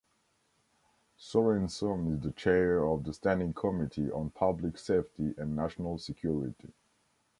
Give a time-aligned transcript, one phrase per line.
[1.15, 6.73] Sorenson is the chair of the Standing Committee on Public Safety and National Security.